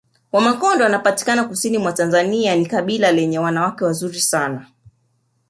Wamakonde 0.31 0.83
wanapatikana 0.83 1.43
kusini 1.43 1.77
mwa 1.77 1.93
Tanzania 1.93 2.55
ni 2.55 2.65
kabila 2.65 3.11
lenye 3.11 3.39
wanawake 3.39 3.85
wazuri 3.85 4.21
sana 4.21 4.67